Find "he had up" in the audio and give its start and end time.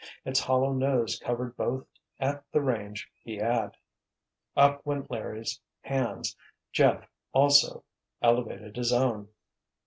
3.23-4.83